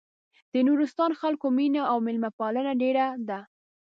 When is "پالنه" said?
2.39-2.73